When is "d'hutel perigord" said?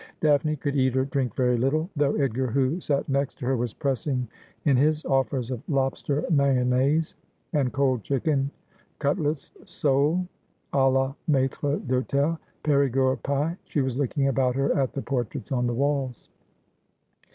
11.81-13.21